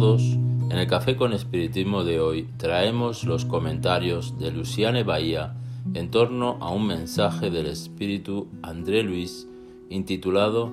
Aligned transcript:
En 0.00 0.78
el 0.78 0.86
Café 0.86 1.16
con 1.16 1.32
Espiritismo 1.32 2.04
de 2.04 2.20
hoy 2.20 2.48
traemos 2.56 3.24
los 3.24 3.44
comentarios 3.44 4.38
de 4.38 4.52
Luciane 4.52 5.02
Bahía 5.02 5.56
en 5.92 6.12
torno 6.12 6.56
a 6.60 6.70
un 6.70 6.86
mensaje 6.86 7.50
del 7.50 7.66
Espíritu 7.66 8.46
André 8.62 9.02
Luis 9.02 9.48
intitulado 9.90 10.72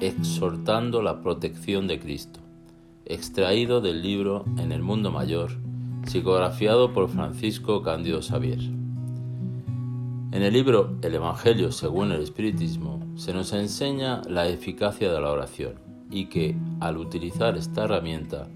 Exhortando 0.00 1.00
la 1.00 1.22
protección 1.22 1.86
de 1.86 1.98
Cristo, 1.98 2.40
extraído 3.06 3.80
del 3.80 4.02
libro 4.02 4.44
En 4.58 4.70
el 4.72 4.82
Mundo 4.82 5.10
Mayor, 5.10 5.52
psicografiado 6.04 6.92
por 6.92 7.08
Francisco 7.08 7.80
Cándido 7.80 8.20
Xavier. 8.20 8.60
En 8.60 10.42
el 10.42 10.52
libro 10.52 10.98
El 11.00 11.14
Evangelio 11.14 11.72
según 11.72 12.12
el 12.12 12.20
Espiritismo 12.20 13.00
se 13.16 13.32
nos 13.32 13.54
enseña 13.54 14.20
la 14.28 14.46
eficacia 14.46 15.10
de 15.10 15.20
la 15.22 15.30
oración 15.30 15.87
y 16.10 16.26
que 16.26 16.56
al 16.80 16.96
utilizar 16.96 17.56
esta 17.56 17.84
herramienta 17.84 18.48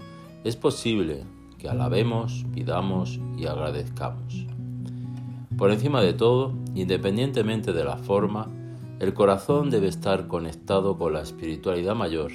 es 0.43 0.55
posible 0.55 1.23
que 1.57 1.69
alabemos, 1.69 2.45
pidamos 2.53 3.19
y 3.37 3.45
agradezcamos. 3.45 4.45
Por 5.57 5.71
encima 5.71 6.01
de 6.01 6.13
todo, 6.13 6.53
independientemente 6.75 7.73
de 7.73 7.83
la 7.83 7.97
forma, 7.97 8.47
el 8.99 9.13
corazón 9.13 9.69
debe 9.69 9.87
estar 9.87 10.27
conectado 10.27 10.97
con 10.97 11.13
la 11.13 11.21
espiritualidad 11.21 11.95
mayor, 11.95 12.31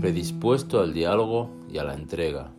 predispuesto 0.00 0.80
al 0.80 0.92
diálogo 0.92 1.50
y 1.72 1.78
a 1.78 1.84
la 1.84 1.94
entrega, 1.94 2.50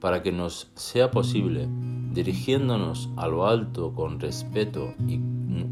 para 0.00 0.22
que 0.22 0.32
nos 0.32 0.70
sea 0.74 1.10
posible, 1.10 1.68
dirigiéndonos 2.12 3.08
a 3.16 3.28
lo 3.28 3.46
alto 3.46 3.94
con 3.94 4.20
respeto 4.20 4.94
y 5.06 5.20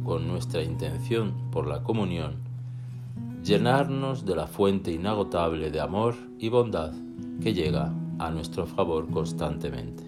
con 0.04 0.28
nuestra 0.28 0.62
intención 0.62 1.34
por 1.50 1.66
la 1.66 1.82
comunión, 1.82 2.43
llenarnos 3.44 4.24
de 4.24 4.34
la 4.34 4.46
fuente 4.46 4.90
inagotable 4.90 5.70
de 5.70 5.78
amor 5.78 6.14
y 6.38 6.48
bondad 6.48 6.92
que 7.42 7.52
llega 7.52 7.92
a 8.18 8.30
nuestro 8.30 8.64
favor 8.64 9.10
constantemente. 9.10 10.02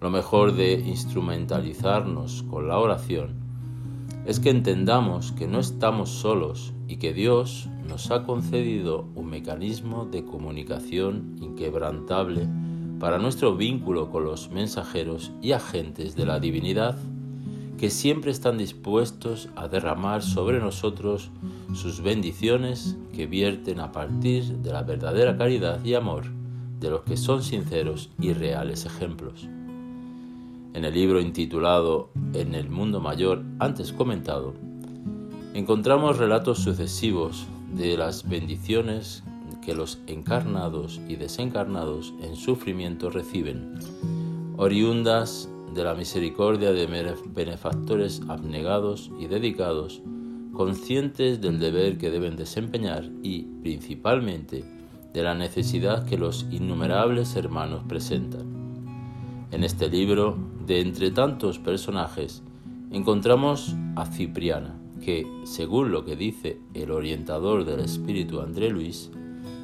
Lo 0.00 0.10
mejor 0.10 0.56
de 0.56 0.80
instrumentalizarnos 0.80 2.42
con 2.42 2.66
la 2.66 2.78
oración 2.78 3.36
es 4.26 4.40
que 4.40 4.50
entendamos 4.50 5.30
que 5.30 5.46
no 5.46 5.60
estamos 5.60 6.10
solos 6.10 6.72
y 6.88 6.96
que 6.96 7.12
Dios 7.12 7.68
nos 7.88 8.10
ha 8.10 8.24
concedido 8.24 9.06
un 9.14 9.30
mecanismo 9.30 10.04
de 10.04 10.24
comunicación 10.24 11.36
inquebrantable 11.40 12.48
para 12.98 13.18
nuestro 13.18 13.54
vínculo 13.56 14.10
con 14.10 14.24
los 14.24 14.50
mensajeros 14.50 15.30
y 15.40 15.52
agentes 15.52 16.16
de 16.16 16.26
la 16.26 16.40
divinidad 16.40 16.96
que 17.78 17.90
siempre 17.90 18.30
están 18.30 18.58
dispuestos 18.58 19.48
a 19.56 19.68
derramar 19.68 20.22
sobre 20.22 20.60
nosotros 20.60 21.30
sus 21.74 22.00
bendiciones 22.00 22.96
que 23.14 23.26
vierten 23.26 23.80
a 23.80 23.92
partir 23.92 24.44
de 24.58 24.72
la 24.72 24.82
verdadera 24.82 25.36
caridad 25.36 25.84
y 25.84 25.94
amor 25.94 26.24
de 26.80 26.90
los 26.90 27.02
que 27.02 27.16
son 27.16 27.42
sinceros 27.42 28.10
y 28.20 28.32
reales 28.32 28.86
ejemplos. 28.86 29.48
En 30.74 30.84
el 30.84 30.94
libro 30.94 31.20
intitulado 31.20 32.10
En 32.34 32.54
el 32.54 32.70
mundo 32.70 33.00
mayor 33.00 33.42
antes 33.58 33.92
comentado, 33.92 34.54
encontramos 35.54 36.18
relatos 36.18 36.58
sucesivos 36.60 37.46
de 37.74 37.96
las 37.96 38.28
bendiciones 38.28 39.22
que 39.64 39.74
los 39.74 40.00
encarnados 40.06 41.00
y 41.08 41.16
desencarnados 41.16 42.12
en 42.20 42.36
sufrimiento 42.36 43.10
reciben, 43.10 43.78
oriundas 44.56 45.48
de 45.74 45.84
la 45.84 45.94
misericordia 45.94 46.72
de 46.72 47.14
benefactores 47.34 48.20
abnegados 48.28 49.10
y 49.18 49.26
dedicados, 49.26 50.02
conscientes 50.52 51.40
del 51.40 51.58
deber 51.58 51.98
que 51.98 52.10
deben 52.10 52.36
desempeñar 52.36 53.10
y, 53.22 53.44
principalmente, 53.62 54.64
de 55.12 55.22
la 55.22 55.34
necesidad 55.34 56.06
que 56.06 56.18
los 56.18 56.46
innumerables 56.50 57.36
hermanos 57.36 57.82
presentan. 57.88 58.62
En 59.50 59.64
este 59.64 59.88
libro, 59.88 60.36
de 60.66 60.80
entre 60.80 61.10
tantos 61.10 61.58
personajes, 61.58 62.42
encontramos 62.90 63.74
a 63.96 64.06
Cipriana, 64.06 64.78
que, 65.02 65.26
según 65.44 65.90
lo 65.90 66.04
que 66.04 66.16
dice 66.16 66.60
el 66.74 66.90
orientador 66.90 67.64
del 67.64 67.80
espíritu 67.80 68.40
André 68.40 68.70
Luis, 68.70 69.10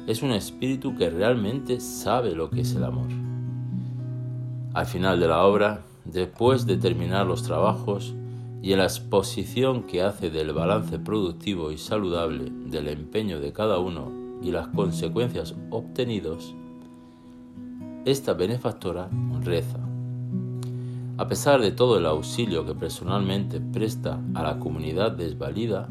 es 0.07 0.21
un 0.21 0.31
espíritu 0.31 0.95
que 0.95 1.09
realmente 1.09 1.79
sabe 1.79 2.35
lo 2.35 2.49
que 2.49 2.61
es 2.61 2.75
el 2.75 2.83
amor. 2.83 3.07
Al 4.73 4.85
final 4.85 5.19
de 5.19 5.27
la 5.27 5.43
obra, 5.45 5.85
después 6.11 6.65
de 6.65 6.77
terminar 6.77 7.25
los 7.25 7.43
trabajos 7.43 8.13
y 8.61 8.73
en 8.73 8.79
la 8.79 8.85
exposición 8.85 9.83
que 9.83 10.01
hace 10.01 10.29
del 10.29 10.53
balance 10.53 10.99
productivo 10.99 11.71
y 11.71 11.77
saludable 11.77 12.51
del 12.67 12.87
empeño 12.89 13.39
de 13.39 13.53
cada 13.53 13.79
uno 13.79 14.11
y 14.41 14.51
las 14.51 14.67
consecuencias 14.67 15.55
obtenidos, 15.69 16.55
esta 18.05 18.33
benefactora 18.33 19.09
reza. 19.43 19.79
A 21.17 21.27
pesar 21.27 21.61
de 21.61 21.71
todo 21.71 21.97
el 21.97 22.05
auxilio 22.05 22.65
que 22.65 22.73
personalmente 22.73 23.59
presta 23.59 24.21
a 24.33 24.43
la 24.43 24.59
comunidad 24.59 25.11
desvalida, 25.11 25.89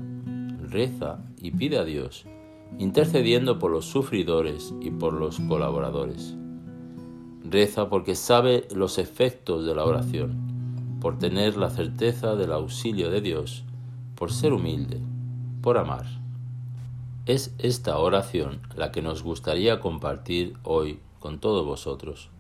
reza 0.71 1.19
y 1.41 1.51
pide 1.51 1.79
a 1.79 1.85
Dios, 1.85 2.25
intercediendo 2.79 3.59
por 3.59 3.71
los 3.71 3.87
sufridores 3.87 4.75
y 4.81 4.91
por 4.91 5.13
los 5.13 5.39
colaboradores. 5.41 6.35
Reza 7.45 7.89
porque 7.89 8.15
sabe 8.15 8.67
los 8.75 8.99
efectos 8.99 9.65
de 9.65 9.75
la 9.75 9.85
oración, 9.85 10.99
por 11.01 11.19
tener 11.19 11.57
la 11.57 11.71
certeza 11.71 12.35
del 12.35 12.53
auxilio 12.53 13.11
de 13.11 13.21
Dios, 13.21 13.65
por 14.15 14.33
ser 14.33 14.53
humilde, 14.53 15.01
por 15.63 15.79
amar. 15.79 16.07
Es 17.27 17.55
esta 17.59 17.99
oración 17.99 18.61
la 18.75 18.91
que 18.91 19.03
nos 19.03 19.23
gustaría 19.23 19.81
compartir 19.81 20.57
hoy 20.63 21.01
con 21.21 21.39
todos 21.39 21.65
vosotros. 21.67 22.31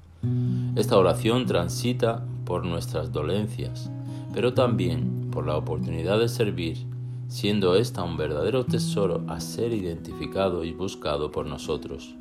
Esta 0.75 0.97
oración 0.97 1.47
transita 1.47 2.25
por 2.45 2.65
nuestras 2.65 3.13
dolencias, 3.13 3.91
pero 4.33 4.55
también 4.55 5.29
por 5.31 5.47
la 5.47 5.57
oportunidad 5.57 6.19
de 6.19 6.29
servir, 6.29 6.87
siendo 7.29 7.77
esta 7.77 8.03
un 8.03 8.17
verdadero 8.17 8.65
tesoro 8.65 9.25
a 9.29 9.41
ser 9.41 9.73
identificado 9.73 10.65
y 10.65 10.73
buscado 10.73 11.31
por 11.31 11.47
nosotros. 11.47 12.17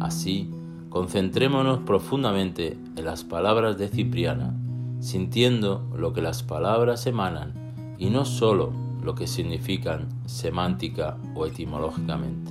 Así, 0.00 0.50
Concentrémonos 0.98 1.78
profundamente 1.86 2.76
en 2.96 3.04
las 3.04 3.22
palabras 3.22 3.78
de 3.78 3.86
Cipriana, 3.86 4.52
sintiendo 4.98 5.88
lo 5.96 6.12
que 6.12 6.20
las 6.20 6.42
palabras 6.42 7.06
emanan 7.06 7.94
y 7.98 8.10
no 8.10 8.24
sólo 8.24 8.72
lo 9.00 9.14
que 9.14 9.28
significan 9.28 10.08
semántica 10.26 11.16
o 11.36 11.46
etimológicamente. 11.46 12.50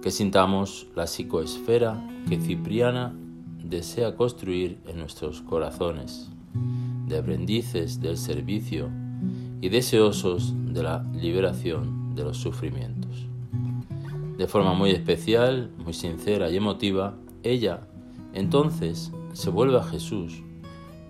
Que 0.00 0.10
sintamos 0.10 0.86
la 0.96 1.06
psicoesfera 1.06 2.02
que 2.30 2.40
Cipriana 2.40 3.14
desea 3.62 4.16
construir 4.16 4.78
en 4.86 4.96
nuestros 4.96 5.42
corazones, 5.42 6.30
de 7.08 7.18
aprendices 7.18 8.00
del 8.00 8.16
servicio 8.16 8.88
y 9.60 9.68
deseosos 9.68 10.54
de 10.72 10.82
la 10.82 11.02
liberación 11.12 12.14
de 12.14 12.24
los 12.24 12.38
sufrimientos. 12.38 13.25
De 14.36 14.46
forma 14.46 14.74
muy 14.74 14.90
especial, 14.90 15.70
muy 15.78 15.94
sincera 15.94 16.50
y 16.50 16.56
emotiva, 16.56 17.16
ella 17.42 17.88
entonces 18.34 19.12
se 19.32 19.48
vuelve 19.50 19.78
a 19.78 19.82
Jesús 19.82 20.42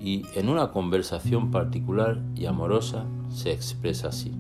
y 0.00 0.23
en 0.34 0.49
una 0.49 0.70
conversación 0.70 1.50
particular 1.50 2.23
y 2.37 2.46
amorosa 2.46 3.05
se 3.28 3.50
expresa 3.50 4.08
así. 4.08 4.32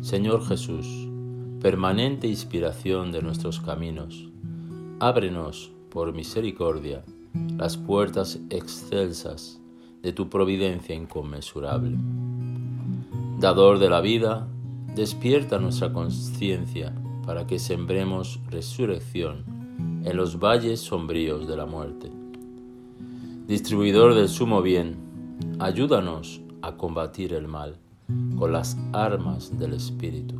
Señor 0.00 0.46
Jesús, 0.46 0.86
permanente 1.60 2.28
inspiración 2.28 3.12
de 3.12 3.20
nuestros 3.20 3.60
caminos, 3.60 4.30
ábrenos, 5.00 5.70
por 5.90 6.12
misericordia, 6.14 7.04
las 7.56 7.76
puertas 7.76 8.40
excelsas 8.50 9.60
de 10.02 10.12
tu 10.12 10.28
providencia 10.30 10.94
inconmensurable. 10.94 11.96
Dador 13.38 13.78
de 13.78 13.90
la 13.90 14.00
vida, 14.00 14.48
despierta 14.94 15.58
nuestra 15.58 15.92
conciencia 15.92 16.94
para 17.26 17.46
que 17.46 17.58
sembremos 17.58 18.40
resurrección 18.50 19.44
en 20.04 20.16
los 20.16 20.38
valles 20.38 20.80
sombríos 20.80 21.48
de 21.48 21.56
la 21.56 21.66
muerte. 21.66 22.10
Distribuidor 23.46 24.14
del 24.14 24.28
sumo 24.28 24.62
bien, 24.62 24.96
ayúdanos 25.58 26.40
a 26.62 26.76
combatir 26.76 27.32
el 27.32 27.48
mal 27.48 27.76
con 28.38 28.52
las 28.52 28.76
armas 28.92 29.58
del 29.58 29.74
Espíritu. 29.74 30.36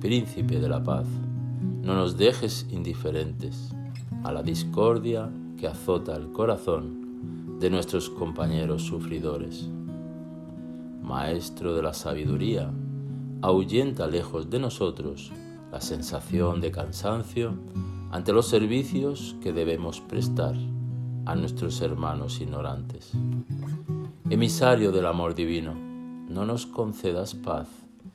Príncipe 0.00 0.60
de 0.60 0.68
la 0.68 0.82
paz, 0.82 1.06
no 1.82 1.94
nos 1.94 2.16
dejes 2.16 2.66
indiferentes 2.70 3.74
a 4.22 4.32
la 4.32 4.42
discordia 4.42 5.30
que 5.56 5.66
azota 5.66 6.14
el 6.14 6.30
corazón 6.32 7.58
de 7.58 7.70
nuestros 7.70 8.08
compañeros 8.10 8.82
sufridores. 8.82 9.68
Maestro 11.02 11.74
de 11.74 11.82
la 11.82 11.94
sabiduría, 11.94 12.70
ahuyenta 13.42 14.06
lejos 14.06 14.50
de 14.50 14.58
nosotros 14.58 15.32
la 15.70 15.80
sensación 15.80 16.60
de 16.60 16.70
cansancio 16.70 17.54
ante 18.10 18.32
los 18.32 18.48
servicios 18.48 19.36
que 19.42 19.52
debemos 19.52 20.00
prestar 20.00 20.54
a 21.26 21.34
nuestros 21.34 21.80
hermanos 21.82 22.40
ignorantes. 22.40 23.12
Emisario 24.30 24.92
del 24.92 25.06
amor 25.06 25.34
divino, 25.34 25.74
no 25.74 26.46
nos 26.46 26.66
concedas 26.66 27.34
paz 27.34 27.68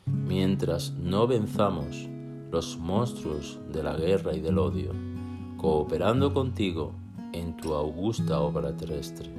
mientras 0.06 0.92
no 0.94 1.28
venzamos 1.28 2.10
los 2.52 2.78
monstruos 2.78 3.60
de 3.72 3.84
la 3.84 3.96
guerra 3.96 4.36
y 4.36 4.42
del 4.42 4.58
odio, 4.58 4.92
cooperando 5.58 6.34
contigo 6.34 6.94
en 7.34 7.56
tu 7.58 7.74
augusta 7.74 8.40
obra 8.40 8.76
terrestre. 8.76 9.30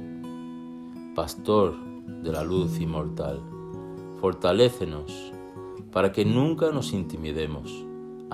Pastor 1.15 1.75
de 2.23 2.31
la 2.31 2.43
luz 2.43 2.79
inmortal, 2.79 3.41
fortalécenos 4.19 5.31
para 5.91 6.11
que 6.11 6.25
nunca 6.25 6.71
nos 6.71 6.91
intimidemos 6.91 7.85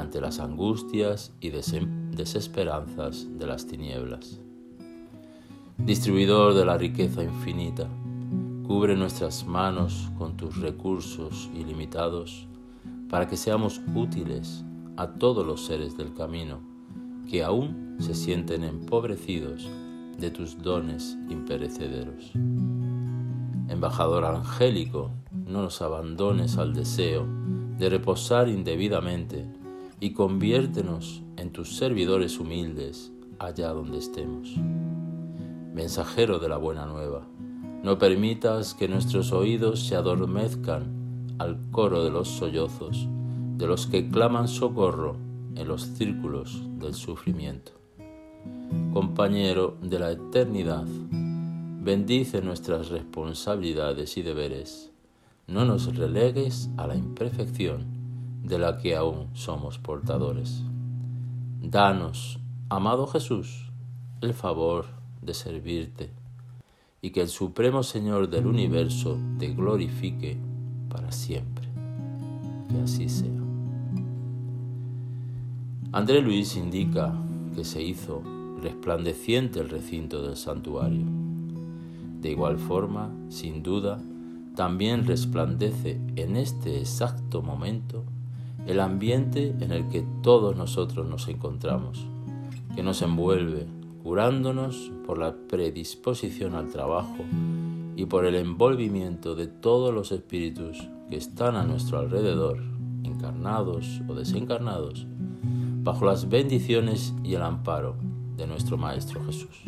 ante 0.01 0.19
las 0.19 0.39
angustias 0.39 1.31
y 1.39 1.51
desesperanzas 1.51 3.27
de 3.37 3.47
las 3.47 3.67
tinieblas. 3.67 4.39
Distribuidor 5.77 6.53
de 6.53 6.65
la 6.65 6.77
riqueza 6.77 7.23
infinita, 7.23 7.87
cubre 8.67 8.95
nuestras 8.95 9.45
manos 9.45 10.11
con 10.17 10.35
tus 10.37 10.57
recursos 10.57 11.49
ilimitados 11.55 12.47
para 13.09 13.27
que 13.27 13.37
seamos 13.37 13.81
útiles 13.95 14.63
a 14.97 15.07
todos 15.07 15.45
los 15.45 15.65
seres 15.65 15.97
del 15.97 16.13
camino 16.13 16.59
que 17.29 17.43
aún 17.43 17.95
se 17.99 18.15
sienten 18.15 18.63
empobrecidos 18.63 19.69
de 20.17 20.31
tus 20.31 20.61
dones 20.61 21.17
imperecederos. 21.29 22.31
Embajador 23.69 24.25
angélico, 24.25 25.11
no 25.31 25.61
nos 25.61 25.81
abandones 25.81 26.57
al 26.57 26.73
deseo 26.73 27.25
de 27.77 27.89
reposar 27.89 28.47
indebidamente 28.49 29.60
y 30.01 30.13
conviértenos 30.13 31.21
en 31.37 31.51
tus 31.51 31.77
servidores 31.77 32.39
humildes 32.39 33.13
allá 33.39 33.69
donde 33.69 33.99
estemos. 33.99 34.53
Mensajero 35.73 36.39
de 36.39 36.49
la 36.49 36.57
buena 36.57 36.85
nueva, 36.85 37.25
no 37.83 37.97
permitas 37.97 38.73
que 38.73 38.87
nuestros 38.89 39.31
oídos 39.31 39.87
se 39.87 39.95
adormezcan 39.95 41.35
al 41.37 41.69
coro 41.71 42.03
de 42.03 42.11
los 42.11 42.27
sollozos 42.27 43.07
de 43.57 43.67
los 43.67 43.85
que 43.85 44.09
claman 44.09 44.47
socorro 44.47 45.17
en 45.55 45.67
los 45.67 45.83
círculos 45.83 46.63
del 46.79 46.95
sufrimiento. 46.95 47.73
Compañero 48.91 49.77
de 49.83 49.99
la 49.99 50.11
eternidad, 50.11 50.85
bendice 51.83 52.41
nuestras 52.41 52.89
responsabilidades 52.89 54.17
y 54.17 54.23
deberes 54.23 54.91
no 55.47 55.65
nos 55.65 55.95
relegues 55.95 56.69
a 56.77 56.87
la 56.87 56.95
imperfección 56.95 58.00
de 58.43 58.57
la 58.57 58.77
que 58.77 58.95
aún 58.95 59.27
somos 59.33 59.77
portadores. 59.77 60.63
Danos, 61.61 62.39
amado 62.69 63.07
Jesús, 63.07 63.71
el 64.21 64.33
favor 64.33 64.85
de 65.21 65.33
servirte 65.33 66.11
y 67.01 67.11
que 67.11 67.21
el 67.21 67.29
Supremo 67.29 67.83
Señor 67.83 68.29
del 68.29 68.47
universo 68.47 69.17
te 69.39 69.49
glorifique 69.49 70.37
para 70.89 71.11
siempre. 71.11 71.67
Que 72.69 72.81
así 72.81 73.09
sea. 73.09 73.29
André 75.91 76.21
Luis 76.21 76.55
indica 76.55 77.13
que 77.55 77.63
se 77.63 77.81
hizo 77.81 78.21
resplandeciente 78.61 79.59
el 79.59 79.69
recinto 79.69 80.21
del 80.21 80.37
santuario. 80.37 81.05
De 82.21 82.31
igual 82.31 82.59
forma, 82.59 83.11
sin 83.29 83.63
duda, 83.63 83.99
también 84.55 85.05
resplandece 85.05 85.99
en 86.15 86.37
este 86.37 86.79
exacto 86.79 87.41
momento 87.41 88.03
el 88.67 88.79
ambiente 88.79 89.55
en 89.59 89.71
el 89.71 89.87
que 89.89 90.05
todos 90.21 90.55
nosotros 90.55 91.07
nos 91.07 91.27
encontramos, 91.27 92.05
que 92.75 92.83
nos 92.83 93.01
envuelve, 93.01 93.67
curándonos 94.03 94.91
por 95.05 95.17
la 95.17 95.35
predisposición 95.47 96.55
al 96.55 96.69
trabajo 96.69 97.23
y 97.95 98.05
por 98.05 98.25
el 98.25 98.35
envolvimiento 98.35 99.35
de 99.35 99.47
todos 99.47 99.93
los 99.93 100.11
espíritus 100.11 100.87
que 101.09 101.17
están 101.17 101.55
a 101.55 101.63
nuestro 101.63 101.99
alrededor, 101.99 102.59
encarnados 103.03 104.01
o 104.07 104.15
desencarnados, 104.15 105.05
bajo 105.83 106.05
las 106.05 106.29
bendiciones 106.29 107.13
y 107.23 107.35
el 107.35 107.41
amparo 107.41 107.95
de 108.37 108.47
nuestro 108.47 108.77
Maestro 108.77 109.23
Jesús. 109.25 109.63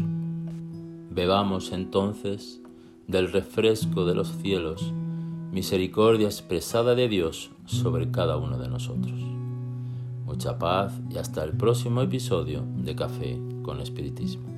Bebamos 1.12 1.72
entonces 1.72 2.62
del 3.08 3.32
refresco 3.32 4.06
de 4.06 4.16
los 4.16 4.30
cielos, 4.38 4.94
misericordia 5.54 6.26
expresada 6.26 6.96
de 6.96 7.08
Dios 7.08 7.52
sobre 7.68 8.10
cada 8.10 8.38
uno 8.38 8.58
de 8.58 8.68
nosotros. 8.68 9.14
Mucha 10.26 10.58
paz 10.58 11.00
y 11.12 11.18
hasta 11.20 11.44
el 11.44 11.56
próximo 11.56 12.02
episodio 12.02 12.66
de 12.78 12.96
Café 12.96 13.40
con 13.62 13.80
Espiritismo. 13.80 14.53